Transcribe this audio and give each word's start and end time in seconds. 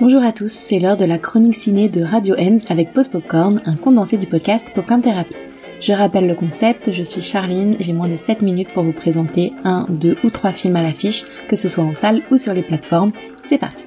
Bonjour 0.00 0.22
à 0.22 0.30
tous, 0.30 0.52
c'est 0.52 0.78
l'heure 0.78 0.96
de 0.96 1.04
la 1.04 1.18
chronique 1.18 1.56
ciné 1.56 1.88
de 1.88 2.04
Radio 2.04 2.36
Ems 2.38 2.60
avec 2.68 2.92
Pause 2.92 3.08
Popcorn, 3.08 3.60
un 3.66 3.74
condensé 3.74 4.16
du 4.16 4.28
podcast 4.28 4.70
Popcorn 4.72 5.02
Therapy. 5.02 5.34
Je 5.80 5.92
rappelle 5.92 6.28
le 6.28 6.36
concept, 6.36 6.92
je 6.92 7.02
suis 7.02 7.20
Charline, 7.20 7.74
j'ai 7.80 7.92
moins 7.92 8.06
de 8.06 8.14
7 8.14 8.40
minutes 8.40 8.72
pour 8.72 8.84
vous 8.84 8.92
présenter 8.92 9.52
un, 9.64 9.86
deux 9.88 10.16
ou 10.22 10.30
trois 10.30 10.52
films 10.52 10.76
à 10.76 10.82
l'affiche, 10.82 11.24
que 11.48 11.56
ce 11.56 11.68
soit 11.68 11.82
en 11.82 11.94
salle 11.94 12.22
ou 12.30 12.38
sur 12.38 12.54
les 12.54 12.62
plateformes. 12.62 13.10
C'est 13.42 13.58
parti 13.58 13.86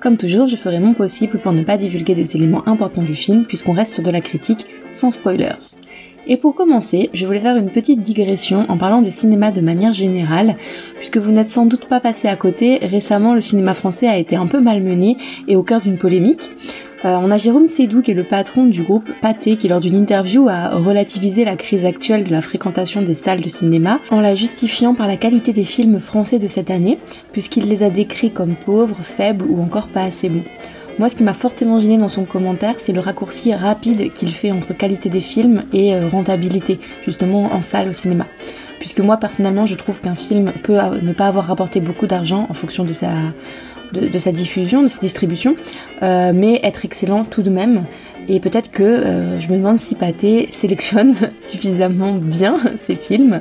Comme 0.00 0.16
toujours, 0.16 0.48
je 0.48 0.56
ferai 0.56 0.80
mon 0.80 0.92
possible 0.92 1.40
pour 1.40 1.52
ne 1.52 1.62
pas 1.62 1.76
divulguer 1.76 2.16
des 2.16 2.34
éléments 2.34 2.66
importants 2.66 3.04
du 3.04 3.14
film 3.14 3.46
puisqu'on 3.46 3.74
reste 3.74 3.94
sur 3.94 4.02
de 4.02 4.10
la 4.10 4.20
critique 4.20 4.66
sans 4.90 5.12
spoilers. 5.12 5.76
Et 6.28 6.36
pour 6.36 6.54
commencer, 6.54 7.08
je 7.14 7.24
voulais 7.24 7.40
faire 7.40 7.56
une 7.56 7.70
petite 7.70 8.02
digression 8.02 8.66
en 8.68 8.76
parlant 8.76 9.00
des 9.00 9.10
cinémas 9.10 9.50
de 9.50 9.62
manière 9.62 9.94
générale, 9.94 10.56
puisque 10.96 11.16
vous 11.16 11.32
n'êtes 11.32 11.48
sans 11.48 11.64
doute 11.64 11.86
pas 11.86 12.00
passé 12.00 12.28
à 12.28 12.36
côté, 12.36 12.78
récemment 12.82 13.32
le 13.32 13.40
cinéma 13.40 13.72
français 13.72 14.08
a 14.08 14.18
été 14.18 14.36
un 14.36 14.46
peu 14.46 14.60
malmené 14.60 15.16
et 15.48 15.56
au 15.56 15.62
cœur 15.62 15.80
d'une 15.80 15.96
polémique. 15.96 16.50
Euh, 17.04 17.16
on 17.22 17.30
a 17.30 17.38
Jérôme 17.38 17.66
Sédou 17.66 18.02
qui 18.02 18.10
est 18.10 18.14
le 18.14 18.24
patron 18.24 18.66
du 18.66 18.82
groupe 18.82 19.08
Pathé 19.22 19.56
qui 19.56 19.68
lors 19.68 19.80
d'une 19.80 19.94
interview 19.94 20.48
a 20.48 20.76
relativisé 20.76 21.44
la 21.44 21.54
crise 21.54 21.84
actuelle 21.84 22.24
de 22.24 22.32
la 22.32 22.42
fréquentation 22.42 23.02
des 23.02 23.14
salles 23.14 23.40
de 23.40 23.48
cinéma 23.48 24.00
en 24.10 24.20
la 24.20 24.34
justifiant 24.34 24.94
par 24.94 25.06
la 25.06 25.16
qualité 25.16 25.52
des 25.52 25.64
films 25.64 26.00
français 26.00 26.40
de 26.40 26.48
cette 26.48 26.70
année 26.70 26.98
puisqu'il 27.32 27.68
les 27.68 27.84
a 27.84 27.90
décrits 27.90 28.32
comme 28.32 28.56
pauvres, 28.56 29.00
faibles 29.00 29.46
ou 29.48 29.62
encore 29.62 29.86
pas 29.86 30.02
assez 30.02 30.28
bons. 30.28 30.42
Moi, 30.98 31.08
ce 31.08 31.14
qui 31.14 31.22
m'a 31.22 31.34
fortement 31.34 31.78
gêné 31.78 31.96
dans 31.96 32.08
son 32.08 32.24
commentaire, 32.24 32.74
c'est 32.78 32.92
le 32.92 32.98
raccourci 32.98 33.54
rapide 33.54 34.12
qu'il 34.12 34.32
fait 34.32 34.50
entre 34.50 34.76
qualité 34.76 35.08
des 35.08 35.20
films 35.20 35.62
et 35.72 35.94
euh, 35.94 36.08
rentabilité, 36.08 36.80
justement 37.04 37.52
en 37.52 37.60
salle 37.60 37.88
au 37.88 37.92
cinéma. 37.92 38.26
Puisque 38.80 38.98
moi, 38.98 39.16
personnellement, 39.16 39.64
je 39.64 39.76
trouve 39.76 40.00
qu'un 40.00 40.16
film 40.16 40.52
peut 40.62 40.78
ne 41.00 41.12
pas 41.12 41.28
avoir 41.28 41.46
rapporté 41.46 41.80
beaucoup 41.80 42.08
d'argent 42.08 42.46
en 42.50 42.54
fonction 42.54 42.84
de 42.84 42.92
sa, 42.92 43.10
de, 43.92 44.18
sa 44.18 44.32
diffusion, 44.32 44.82
de 44.82 44.88
sa 44.88 44.98
distribution, 44.98 45.56
euh, 46.02 46.32
mais 46.34 46.60
être 46.64 46.84
excellent 46.84 47.24
tout 47.24 47.42
de 47.42 47.50
même. 47.50 47.84
Et 48.28 48.40
peut-être 48.40 48.70
que 48.72 48.82
euh, 48.82 49.40
je 49.40 49.48
me 49.48 49.56
demande 49.56 49.78
si 49.78 49.94
Pathé 49.94 50.48
sélectionne 50.50 51.12
suffisamment 51.38 52.14
bien 52.14 52.58
ses 52.76 52.96
films. 52.96 53.40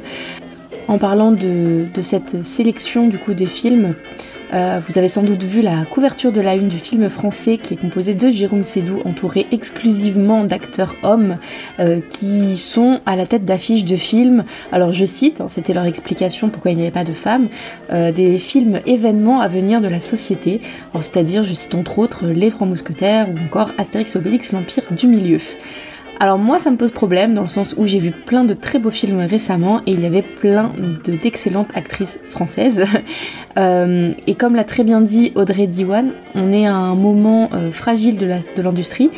En 0.87 0.99
parlant 0.99 1.31
de, 1.31 1.87
de 1.93 2.01
cette 2.01 2.45
sélection 2.45 3.07
du 3.07 3.17
coup 3.17 3.33
des 3.33 3.47
films, 3.47 3.95
euh, 4.53 4.79
vous 4.81 4.97
avez 4.97 5.07
sans 5.07 5.23
doute 5.23 5.43
vu 5.43 5.61
la 5.61 5.85
couverture 5.85 6.31
de 6.31 6.41
la 6.41 6.55
une 6.55 6.67
du 6.67 6.77
film 6.77 7.09
français 7.09 7.57
qui 7.57 7.73
est 7.73 7.77
composé 7.77 8.13
de 8.13 8.29
Jérôme 8.29 8.63
Sédou 8.63 9.01
entouré 9.05 9.47
exclusivement 9.51 10.43
d'acteurs 10.43 10.95
hommes 11.03 11.37
euh, 11.79 11.99
qui 12.09 12.55
sont 12.55 13.01
à 13.05 13.15
la 13.15 13.25
tête 13.25 13.45
d'affiches 13.45 13.85
de 13.85 13.95
films. 13.95 14.45
Alors 14.71 14.91
je 14.91 15.05
cite, 15.05 15.41
hein, 15.41 15.47
c'était 15.49 15.73
leur 15.73 15.85
explication 15.85 16.49
pourquoi 16.49 16.71
il 16.71 16.77
n'y 16.77 16.83
avait 16.83 16.91
pas 16.91 17.03
de 17.03 17.13
femmes, 17.13 17.49
euh, 17.91 18.11
des 18.11 18.37
films 18.39 18.79
événements 18.85 19.41
à 19.41 19.47
venir 19.47 19.81
de 19.81 19.87
la 19.87 19.99
société. 19.99 20.61
C'est-à-dire, 20.93 21.43
je 21.43 21.53
cite 21.53 21.75
entre 21.75 21.99
autres 21.99 22.27
Les 22.27 22.49
Trois 22.49 22.67
Mousquetaires 22.67 23.27
ou 23.29 23.37
encore 23.45 23.71
Astérix 23.77 24.15
Obélix, 24.15 24.51
l'Empire 24.51 24.83
du 24.91 25.07
Milieu. 25.07 25.39
Alors 26.19 26.39
moi 26.39 26.57
ça 26.57 26.71
me 26.71 26.77
pose 26.77 26.91
problème 26.91 27.35
dans 27.35 27.41
le 27.41 27.47
sens 27.47 27.75
où 27.77 27.85
j'ai 27.85 27.99
vu 27.99 28.11
plein 28.11 28.43
de 28.43 28.53
très 28.53 28.79
beaux 28.79 28.89
films 28.89 29.19
récemment 29.19 29.81
et 29.85 29.91
il 29.91 30.01
y 30.01 30.05
avait 30.05 30.23
plein 30.23 30.71
d'excellentes 31.05 31.69
actrices 31.75 32.19
françaises. 32.29 32.83
Euh, 33.57 34.11
et 34.27 34.35
comme 34.35 34.53
l'a 34.53 34.63
très 34.63 34.83
bien 34.83 35.01
dit 35.01 35.31
Audrey 35.33 35.65
Diwan, 35.65 36.11
on 36.35 36.53
est 36.53 36.67
à 36.67 36.75
un 36.75 36.93
moment 36.93 37.49
euh, 37.53 37.71
fragile 37.71 38.19
de 38.19 38.61
l'industrie 38.61 39.09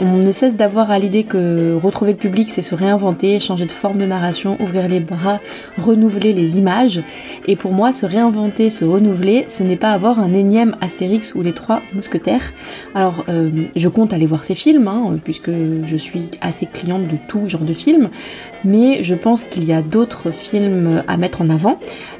on 0.00 0.18
ne 0.18 0.30
cesse 0.30 0.56
d'avoir 0.56 0.90
à 0.90 0.98
l'idée 0.98 1.24
que 1.24 1.74
retrouver 1.74 2.12
le 2.12 2.18
public, 2.18 2.50
c'est 2.50 2.62
se 2.62 2.74
réinventer, 2.74 3.40
changer 3.40 3.66
de 3.66 3.72
forme 3.72 3.98
de 3.98 4.06
narration, 4.06 4.56
ouvrir 4.60 4.88
les 4.88 5.00
bras, 5.00 5.40
renouveler 5.76 6.32
les 6.32 6.58
images. 6.58 7.02
Et 7.46 7.56
pour 7.56 7.72
moi, 7.72 7.92
se 7.92 8.06
réinventer, 8.06 8.70
se 8.70 8.84
renouveler, 8.84 9.44
ce 9.48 9.62
n'est 9.62 9.76
pas 9.76 9.90
avoir 9.90 10.20
un 10.20 10.32
énième 10.32 10.76
Astérix 10.80 11.34
ou 11.34 11.42
les 11.42 11.52
trois 11.52 11.82
mousquetaires. 11.92 12.52
Alors, 12.94 13.24
euh, 13.28 13.50
je 13.74 13.88
compte 13.88 14.12
aller 14.12 14.26
voir 14.26 14.44
ces 14.44 14.54
films, 14.54 14.86
hein, 14.86 15.16
puisque 15.22 15.50
je 15.50 15.96
suis 15.96 16.30
assez 16.40 16.66
cliente 16.66 17.08
de 17.08 17.16
tout 17.26 17.48
genre 17.48 17.62
de 17.62 17.72
films, 17.72 18.10
mais 18.64 19.02
je 19.02 19.14
pense 19.14 19.44
qu'il 19.44 19.64
y 19.64 19.72
a 19.72 19.82
d'autres 19.82 20.30
films 20.30 21.02
à 21.06 21.16
mettre 21.16 21.42
en 21.42 21.50
avant. 21.50 21.78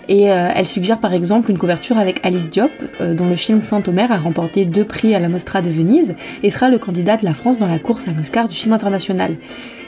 Et 0.09 0.33
euh, 0.33 0.49
elle 0.55 0.67
suggère 0.67 0.99
par 0.99 1.13
exemple 1.13 1.51
une 1.51 1.59
couverture 1.59 1.99
avec 1.99 2.21
Alice 2.25 2.49
Diop, 2.49 2.71
euh, 3.01 3.15
dont 3.15 3.29
le 3.29 3.37
film 3.37 3.61
Saint-Omer 3.61 4.11
a 4.11 4.17
remporté 4.17 4.65
deux 4.65 4.85
prix 4.85 5.15
à 5.15 5.21
la 5.21 5.29
Mostra 5.29 5.61
de 5.61 5.69
Venise 5.69 6.17
et 6.43 6.51
sera 6.51 6.71
le 6.71 6.79
candidat 6.79 7.19
de 7.19 7.27
la 7.27 7.35
France 7.35 7.59
dans 7.59 7.69
la 7.69 7.79
course 7.79 8.09
à 8.09 8.13
l'Oscar 8.13 8.49
du 8.49 8.57
film 8.57 8.73
international. 8.73 9.37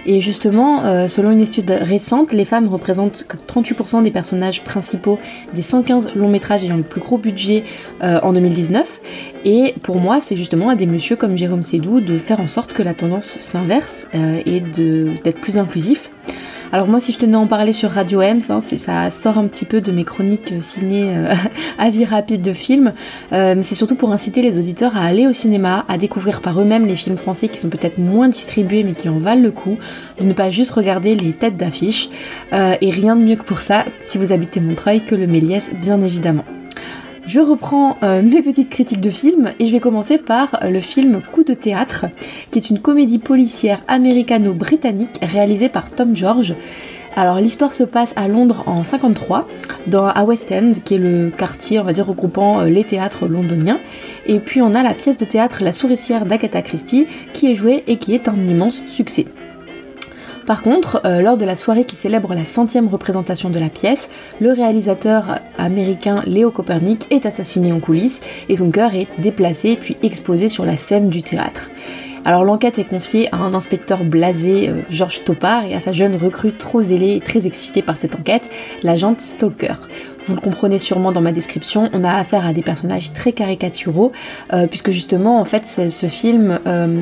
Et 0.06 0.21
justement, 0.21 0.84
euh, 0.84 1.09
selon 1.09 1.31
une 1.31 1.41
étude 1.41 1.71
récente, 1.71 2.33
les 2.33 2.44
femmes 2.44 2.69
représentent 2.69 3.27
que 3.28 3.37
38% 3.37 4.03
des 4.03 4.11
personnages 4.11 4.62
principaux 4.62 5.19
des 5.55 5.62
115 5.62 6.15
longs 6.15 6.28
métrages 6.28 6.65
ayant 6.65 6.77
le 6.77 6.82
plus 6.82 7.00
gros 7.00 7.19
budget 7.19 7.65
en 8.00 8.32
2019. 8.32 9.00
Et 9.44 9.75
pour 9.82 9.97
moi, 9.97 10.21
c'est 10.21 10.37
justement 10.37 10.71
à 10.71 10.75
des 10.75 10.87
messieurs 10.87 11.17
comme 11.17 11.37
Jérôme 11.37 11.62
Sédou 11.62 12.00
de 12.00 12.17
faire 12.17 12.41
en 12.41 12.47
sorte 12.47 12.72
que 12.72 12.82
la 12.82 12.94
tendance 12.94 13.27
s'inverse 13.41 14.09
et 14.15 14.61
d'être 14.61 15.41
plus 15.41 15.59
inclusif. 15.59 16.11
Alors 16.72 16.86
moi, 16.86 17.00
si 17.00 17.12
je 17.12 17.19
tenais 17.19 17.36
à 17.36 17.41
en 17.41 17.48
parler 17.48 17.72
sur 17.72 17.91
Radio 17.91 18.22
Ems, 18.22 18.42
hein, 18.48 18.60
ça 18.60 19.10
sort 19.10 19.38
un 19.38 19.48
petit 19.48 19.64
peu 19.64 19.81
de 19.81 19.91
mes 19.91 20.04
chroniques 20.04 20.53
ciné 20.60 21.16
euh, 21.16 21.34
avis 21.78 22.04
rapide 22.04 22.42
de 22.42 22.53
films, 22.53 22.92
euh, 23.32 23.54
mais 23.56 23.62
c'est 23.62 23.75
surtout 23.75 23.97
pour 23.97 24.12
inciter 24.12 24.41
les 24.41 24.56
auditeurs 24.56 24.97
à 24.97 25.00
aller 25.00 25.26
au 25.26 25.32
cinéma, 25.32 25.84
à 25.88 25.98
découvrir 25.98 26.41
par 26.41 26.60
eux-mêmes 26.60 26.86
les 26.86 26.94
films 26.94 27.16
français 27.16 27.48
qui 27.48 27.58
sont 27.58 27.70
peut-être 27.70 27.98
moins 27.98 28.28
distribués 28.28 28.84
mais 28.84 28.92
qui 28.92 29.08
en 29.08 29.19
valent 29.19 29.42
le 29.42 29.50
coup, 29.50 29.78
de 30.20 30.25
ne 30.25 30.32
pas 30.32 30.50
juste 30.50 30.70
regarder 30.70 31.16
les 31.16 31.32
têtes 31.32 31.56
d'affiche. 31.56 32.08
Euh, 32.53 32.76
et 32.81 32.91
rien 32.91 33.16
de 33.16 33.22
mieux 33.22 33.37
que 33.37 33.44
pour 33.44 33.62
ça, 33.62 33.84
si 34.00 34.19
vous 34.19 34.31
habitez 34.31 34.60
Montreuil, 34.60 35.04
que 35.04 35.16
le 35.16 35.26
Méliès, 35.26 35.70
bien 35.82 36.00
évidemment. 36.00 36.44
Je 37.33 37.39
reprends 37.39 37.97
euh, 38.03 38.23
mes 38.23 38.43
petites 38.43 38.71
critiques 38.71 39.01
de 39.01 39.09
films 39.09 39.53
et 39.61 39.69
je 39.69 39.71
vais 39.71 39.79
commencer 39.79 40.19
par 40.19 40.59
le 40.69 40.81
film 40.81 41.23
Coup 41.31 41.45
de 41.45 41.55
théâtre, 41.55 42.07
qui 42.51 42.59
est 42.59 42.71
une 42.71 42.81
comédie 42.81 43.21
policière 43.21 43.83
américano-britannique 43.87 45.17
réalisée 45.23 45.69
par 45.69 45.93
Tom 45.93 46.17
George. 46.17 46.57
Alors 47.15 47.39
l'histoire 47.39 47.73
se 47.73 47.85
passe 47.85 48.13
à 48.17 48.27
Londres 48.27 48.65
en 48.67 48.83
53, 48.83 49.47
dans, 49.87 50.09
à 50.09 50.25
West 50.25 50.51
End, 50.51 50.73
qui 50.85 50.97
est 50.97 50.99
le 50.99 51.31
quartier, 51.31 51.79
on 51.79 51.85
va 51.85 51.93
dire, 51.93 52.07
regroupant 52.07 52.63
euh, 52.63 52.65
les 52.69 52.83
théâtres 52.83 53.29
londoniens. 53.29 53.79
Et 54.27 54.41
puis 54.41 54.61
on 54.61 54.75
a 54.75 54.83
la 54.83 54.95
pièce 54.95 55.17
de 55.17 55.25
théâtre 55.25 55.62
La 55.62 55.71
souricière 55.71 56.27
d'Agatha 56.27 56.62
Christie, 56.62 57.07
qui 57.33 57.49
est 57.49 57.55
jouée 57.55 57.85
et 57.87 57.99
qui 57.99 58.12
est 58.12 58.27
un 58.27 58.49
immense 58.49 58.83
succès. 58.89 59.27
Par 60.50 60.62
contre, 60.62 61.00
euh, 61.05 61.21
lors 61.21 61.37
de 61.37 61.44
la 61.44 61.55
soirée 61.55 61.84
qui 61.84 61.94
célèbre 61.94 62.34
la 62.34 62.44
centième 62.44 62.88
représentation 62.88 63.50
de 63.50 63.61
la 63.61 63.69
pièce, 63.69 64.11
le 64.41 64.50
réalisateur 64.50 65.38
américain 65.56 66.25
Léo 66.27 66.50
Copernic 66.50 67.06
est 67.12 67.25
assassiné 67.25 67.71
en 67.72 67.78
coulisses 67.78 68.21
et 68.49 68.56
son 68.56 68.72
cœur 68.72 68.93
est 68.97 69.06
déplacé 69.19 69.77
puis 69.81 69.97
exposé 70.03 70.49
sur 70.49 70.65
la 70.65 70.77
scène 70.77 71.09
du 71.09 71.22
théâtre. 71.22 71.71
Alors 72.25 72.44
l'enquête 72.44 72.81
est 72.81 72.84
confiée 72.84 73.28
à 73.33 73.37
un 73.37 73.55
inspecteur 73.55 74.03
blasé, 74.03 74.69
euh, 74.69 74.83
Georges 74.91 75.22
Topard, 75.22 75.66
et 75.66 75.75
à 75.75 75.78
sa 75.78 75.93
jeune 75.93 76.16
recrue 76.16 76.53
trop 76.53 76.82
zélée 76.82 77.15
et 77.15 77.21
très 77.21 77.47
excitée 77.47 77.81
par 77.81 77.97
cette 77.97 78.17
enquête, 78.17 78.50
l'agente 78.82 79.21
Stalker. 79.21 79.75
Vous 80.27 80.34
le 80.34 80.41
comprenez 80.41 80.78
sûrement 80.78 81.12
dans 81.12 81.22
ma 81.22 81.32
description, 81.32 81.88
on 81.94 82.05
a 82.05 82.12
affaire 82.12 82.44
à 82.44 82.53
des 82.53 82.61
personnages 82.61 83.12
très 83.15 83.32
caricaturaux, 83.32 84.12
euh, 84.53 84.67
puisque 84.67 84.91
justement 84.91 85.41
en 85.41 85.44
fait 85.47 85.67
ce 85.67 86.06
film 86.09 86.59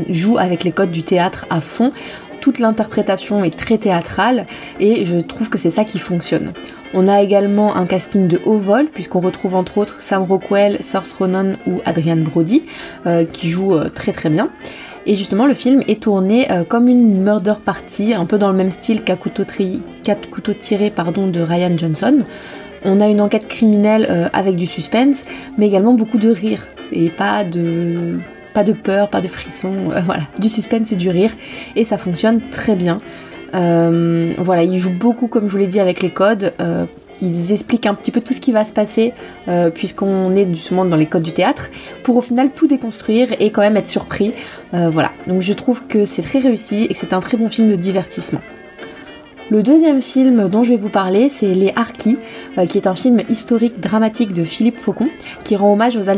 joue 0.09 0.39
avec 0.39 0.63
les 0.63 0.71
codes 0.71 0.93
du 0.93 1.03
théâtre 1.03 1.47
à 1.51 1.61
fond 1.61 1.93
toute 2.41 2.59
l'interprétation 2.59 3.45
est 3.45 3.57
très 3.57 3.79
théâtrale 3.79 4.47
et 4.81 5.05
je 5.05 5.19
trouve 5.19 5.51
que 5.51 5.59
c'est 5.59 5.71
ça 5.71 5.85
qui 5.85 5.99
fonctionne. 5.99 6.53
On 6.95 7.07
a 7.07 7.23
également 7.23 7.77
un 7.77 7.87
casting 7.87 8.29
de 8.29 8.41
haut 8.47 8.57
vol 8.57 8.87
puisqu'on 8.87 9.21
retrouve 9.21 9.55
entre 9.55 9.79
autres 9.79 10.01
Sam 10.01 10.23
Rockwell, 10.23 10.79
Saoirse 10.81 11.13
Ronan 11.13 11.57
ou 11.67 11.81
Adrian 11.85 12.17
Brody 12.17 12.65
euh, 13.07 13.25
qui 13.25 13.49
jouent 13.49 13.77
euh, 13.77 13.89
très 13.89 14.13
très 14.13 14.31
bien. 14.31 14.51
Et 15.07 15.17
justement, 15.17 15.47
le 15.47 15.55
film 15.55 15.83
est 15.89 16.03
tourné 16.03 16.51
euh, 16.51 16.65
comme 16.65 16.89
une 16.89 17.23
murder 17.23 17.55
party, 17.65 18.15
un 18.15 18.27
peu 18.27 18.39
dans 18.39 18.51
le 18.51 18.57
même 18.57 18.71
style 18.71 19.03
qu'à 19.05 19.17
couteau, 19.17 19.45
pardon, 20.95 21.27
de 21.29 21.41
Ryan 21.41 21.77
Johnson. 21.77 22.25
On 22.85 23.01
a 23.01 23.09
une 23.09 23.21
enquête 23.21 23.49
criminelle 23.49 24.31
avec 24.33 24.55
du 24.55 24.65
suspense, 24.67 25.25
mais 25.57 25.67
également 25.67 25.95
beaucoup 25.95 26.19
de 26.19 26.31
rire 26.31 26.69
et 26.93 27.11
pas 27.11 27.43
de 27.43 28.21
pas 28.59 28.65
de 28.65 28.73
peur, 28.73 29.09
pas 29.09 29.21
de 29.21 29.29
frisson, 29.29 29.93
euh, 29.93 30.01
voilà, 30.05 30.25
du 30.41 30.49
suspense 30.49 30.91
et 30.91 30.97
du 30.97 31.11
rire, 31.11 31.31
et 31.77 31.85
ça 31.85 31.97
fonctionne 31.97 32.41
très 32.51 32.75
bien. 32.75 33.01
Euh, 33.55 34.35
voilà, 34.37 34.65
ils 34.65 34.81
jouent 34.81 34.99
beaucoup, 34.99 35.29
comme 35.29 35.47
je 35.47 35.53
vous 35.53 35.59
l'ai 35.59 35.69
dit, 35.69 35.79
avec 35.79 36.03
les 36.03 36.11
codes. 36.11 36.53
Euh, 36.61 36.85
ils 37.23 37.53
expliquent 37.53 37.87
un 37.87 37.95
petit 37.95 38.11
peu 38.11 38.21
tout 38.21 38.33
ce 38.33 38.41
qui 38.41 38.51
va 38.51 38.65
se 38.65 38.73
passer, 38.73 39.13
puisqu'on 39.75 40.37
est 40.37 40.47
justement 40.55 40.85
dans 40.85 40.95
les 40.95 41.07
codes 41.07 41.25
du 41.25 41.33
théâtre, 41.33 41.69
pour 42.05 42.17
au 42.17 42.21
final 42.21 42.51
tout 42.55 42.69
déconstruire 42.69 43.29
et 43.41 43.51
quand 43.51 43.63
même 43.63 43.77
être 43.77 43.89
surpris. 43.89 44.35
voilà, 44.73 45.11
donc 45.27 45.43
je 45.43 45.53
trouve 45.53 45.85
que 45.89 46.05
c'est 46.05 46.23
très 46.23 46.39
réussi 46.39 46.85
et 46.85 46.95
que 46.95 46.97
c'est 46.97 47.13
un 47.13 47.19
très 47.19 47.37
bon 47.37 47.49
film 47.49 47.71
de 47.71 47.75
divertissement. 47.75 48.41
Le 49.51 49.63
deuxième 49.63 50.03
film 50.03 50.47
dont 50.51 50.63
je 50.63 50.73
vais 50.73 50.77
vous 50.77 50.91
parler, 50.91 51.31
c'est 51.31 51.55
Les 51.55 51.73
Harkis, 51.75 52.19
euh, 52.59 52.67
qui 52.67 52.77
est 52.77 52.87
un 52.87 52.95
film 52.95 53.23
historique 53.31 53.81
dramatique 53.81 54.35
de 54.35 54.45
Philippe 54.45 54.79
Faucon, 54.79 55.09
qui 55.43 55.57
rend 55.57 55.73
hommage 55.73 55.97
aux, 55.97 56.11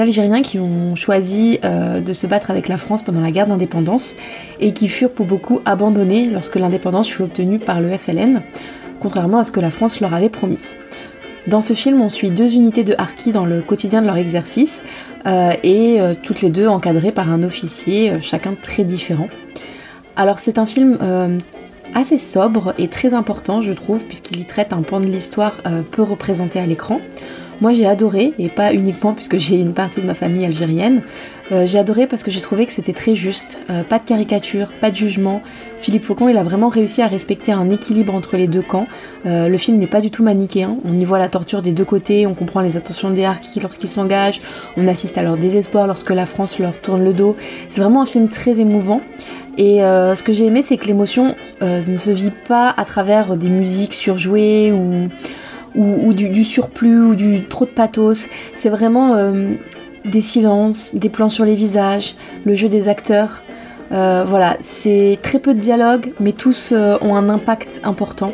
Algériens 0.00 0.42
qui 0.42 0.58
ont 0.58 0.94
choisi 0.94 1.58
euh, 1.64 2.02
de 2.02 2.12
se 2.12 2.26
battre 2.26 2.50
avec 2.50 2.68
la 2.68 2.76
France 2.76 3.02
pendant 3.02 3.22
la 3.22 3.30
guerre 3.30 3.46
d'indépendance 3.46 4.14
et 4.60 4.74
qui 4.74 4.88
furent 4.88 5.12
pour 5.12 5.24
beaucoup 5.24 5.60
abandonnés 5.64 6.26
lorsque 6.26 6.56
l'indépendance 6.56 7.08
fut 7.08 7.22
obtenue 7.22 7.58
par 7.58 7.80
le 7.80 7.96
FLN, 7.96 8.42
contrairement 9.00 9.38
à 9.38 9.44
ce 9.44 9.52
que 9.52 9.60
la 9.60 9.70
France 9.70 10.02
leur 10.02 10.12
avait 10.12 10.28
promis. 10.28 10.60
Dans 11.46 11.62
ce 11.62 11.72
film, 11.72 12.02
on 12.02 12.10
suit 12.10 12.30
deux 12.30 12.54
unités 12.54 12.84
de 12.84 12.94
harkis 12.98 13.32
dans 13.32 13.46
le 13.46 13.62
quotidien 13.62 14.02
de 14.02 14.06
leur 14.06 14.18
exercice 14.18 14.84
et 15.24 15.98
toutes 16.22 16.42
les 16.42 16.50
deux 16.50 16.66
encadrées 16.66 17.12
par 17.12 17.30
un 17.30 17.42
officier, 17.42 18.20
chacun 18.20 18.54
très 18.60 18.84
différent. 18.84 19.28
Alors 20.16 20.38
c'est 20.38 20.58
un 20.58 20.66
film 20.66 20.98
assez 21.94 22.18
sobre 22.18 22.74
et 22.78 22.88
très 22.88 23.14
important 23.14 23.62
je 23.62 23.72
trouve 23.72 24.04
puisqu'il 24.04 24.40
y 24.40 24.44
traite 24.44 24.72
un 24.72 24.82
pan 24.82 25.00
de 25.00 25.06
l'histoire 25.06 25.60
peu 25.90 26.02
représenté 26.02 26.58
à 26.58 26.66
l'écran. 26.66 27.00
Moi 27.60 27.72
j'ai 27.72 27.86
adoré, 27.86 28.32
et 28.38 28.48
pas 28.48 28.72
uniquement 28.72 29.12
puisque 29.12 29.36
j'ai 29.36 29.60
une 29.60 29.74
partie 29.74 30.00
de 30.00 30.06
ma 30.06 30.14
famille 30.14 30.46
algérienne, 30.46 31.02
euh, 31.52 31.66
j'ai 31.66 31.78
adoré 31.78 32.06
parce 32.06 32.22
que 32.22 32.30
j'ai 32.30 32.40
trouvé 32.40 32.64
que 32.64 32.72
c'était 32.72 32.94
très 32.94 33.14
juste, 33.14 33.64
euh, 33.68 33.82
pas 33.82 33.98
de 33.98 34.04
caricature, 34.04 34.68
pas 34.80 34.90
de 34.90 34.96
jugement. 34.96 35.42
Philippe 35.80 36.04
Faucon 36.04 36.28
il 36.28 36.38
a 36.38 36.42
vraiment 36.42 36.68
réussi 36.68 37.02
à 37.02 37.06
respecter 37.06 37.52
un 37.52 37.68
équilibre 37.68 38.14
entre 38.14 38.38
les 38.38 38.46
deux 38.46 38.62
camps. 38.62 38.86
Euh, 39.26 39.48
le 39.48 39.56
film 39.58 39.76
n'est 39.76 39.86
pas 39.86 40.00
du 40.00 40.10
tout 40.10 40.22
manichéen, 40.22 40.78
on 40.86 40.96
y 40.96 41.04
voit 41.04 41.18
la 41.18 41.28
torture 41.28 41.60
des 41.60 41.72
deux 41.72 41.84
côtés, 41.84 42.26
on 42.26 42.34
comprend 42.34 42.62
les 42.62 42.78
intentions 42.78 43.10
des 43.10 43.24
harkis 43.24 43.60
lorsqu'ils 43.60 43.88
s'engagent, 43.88 44.40
on 44.78 44.88
assiste 44.88 45.18
à 45.18 45.22
leur 45.22 45.36
désespoir 45.36 45.86
lorsque 45.86 46.10
la 46.10 46.24
France 46.24 46.58
leur 46.58 46.80
tourne 46.80 47.04
le 47.04 47.12
dos. 47.12 47.36
C'est 47.68 47.82
vraiment 47.82 48.00
un 48.00 48.06
film 48.06 48.30
très 48.30 48.58
émouvant. 48.60 49.02
Et 49.58 49.80
ce 49.80 50.22
que 50.22 50.32
j'ai 50.32 50.46
aimé, 50.46 50.62
c'est 50.62 50.76
que 50.76 50.86
l'émotion 50.86 51.34
ne 51.60 51.96
se 51.96 52.10
vit 52.10 52.32
pas 52.48 52.72
à 52.76 52.84
travers 52.84 53.36
des 53.36 53.50
musiques 53.50 53.94
surjouées 53.94 54.72
ou 54.72 55.08
ou, 55.74 56.12
du, 56.12 56.44
surplus 56.44 57.02
ou 57.02 57.14
du 57.14 57.46
trop 57.46 57.64
de 57.64 57.70
pathos. 57.70 58.28
C'est 58.54 58.70
vraiment 58.70 59.14
euh, 59.14 59.54
des 60.04 60.20
silences, 60.20 60.94
des 60.94 61.08
plans 61.08 61.28
sur 61.28 61.44
les 61.44 61.54
visages, 61.54 62.16
le 62.44 62.54
jeu 62.54 62.68
des 62.68 62.88
acteurs. 62.88 63.42
Euh, 63.92 64.24
voilà, 64.26 64.56
c'est 64.60 65.18
très 65.22 65.38
peu 65.38 65.54
de 65.54 65.58
dialogue, 65.58 66.12
mais 66.20 66.32
tous 66.32 66.70
euh, 66.72 66.96
ont 67.00 67.16
un 67.16 67.28
impact 67.28 67.80
important. 67.82 68.32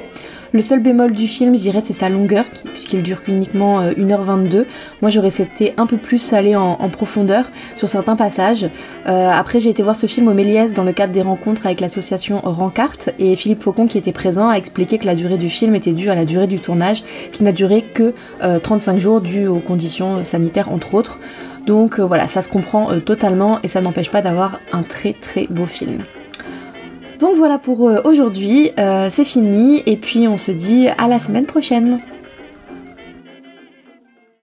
Le 0.52 0.62
seul 0.62 0.80
bémol 0.80 1.12
du 1.12 1.26
film, 1.26 1.56
je 1.56 1.60
dirais, 1.60 1.80
c'est 1.82 1.92
sa 1.92 2.08
longueur, 2.08 2.44
puisqu'il 2.72 3.02
dure 3.02 3.22
qu'uniquement 3.22 3.82
1h22. 3.82 4.56
Euh, 4.56 4.64
Moi, 5.02 5.10
j'aurais 5.10 5.30
souhaité 5.30 5.74
un 5.76 5.86
peu 5.86 5.96
plus 5.96 6.32
aller 6.32 6.54
en, 6.54 6.76
profondeur 6.88 7.50
sur 7.76 7.88
certains 7.88 8.16
passages. 8.16 8.70
Euh, 9.06 9.28
après, 9.28 9.58
j'ai 9.58 9.70
été 9.70 9.82
voir 9.82 9.96
ce 9.96 10.06
film 10.06 10.28
au 10.28 10.34
Méliès 10.34 10.72
dans 10.72 10.84
le 10.84 10.92
cadre 10.92 11.12
des 11.12 11.22
rencontres 11.22 11.66
avec 11.66 11.80
l'association 11.80 12.40
Rancarte, 12.42 13.10
et 13.18 13.34
Philippe 13.34 13.62
Faucon, 13.62 13.86
qui 13.86 13.98
était 13.98 14.12
présent, 14.12 14.48
a 14.48 14.54
expliqué 14.54 14.98
que 14.98 15.06
la 15.06 15.14
durée 15.14 15.38
du 15.38 15.50
film 15.50 15.74
était 15.74 15.92
due 15.92 16.10
à 16.10 16.14
la 16.14 16.24
durée 16.24 16.46
du 16.46 16.60
tournage, 16.60 17.02
qui 17.32 17.42
n'a 17.42 17.52
duré 17.52 17.82
que 17.82 18.14
35 18.62 18.94
euh, 18.94 18.98
jours, 18.98 19.20
dû 19.20 19.46
aux 19.46 19.60
conditions 19.60 20.22
sanitaires, 20.24 20.70
entre 20.70 20.94
autres. 20.94 21.18
Donc 21.66 21.98
voilà, 21.98 22.28
ça 22.28 22.42
se 22.42 22.48
comprend 22.48 23.00
totalement, 23.00 23.58
et 23.64 23.68
ça 23.68 23.80
n'empêche 23.80 24.10
pas 24.10 24.22
d'avoir 24.22 24.60
un 24.72 24.84
très 24.84 25.12
très 25.12 25.46
beau 25.50 25.66
film. 25.66 26.04
Donc 27.18 27.36
voilà 27.36 27.58
pour 27.58 27.88
euh, 27.88 28.00
aujourd'hui, 28.04 28.72
euh, 28.78 29.08
c'est 29.10 29.24
fini 29.24 29.82
et 29.86 29.96
puis 29.96 30.28
on 30.28 30.36
se 30.36 30.52
dit 30.52 30.88
à 30.98 31.08
la 31.08 31.18
semaine 31.18 31.46
prochaine. 31.46 32.00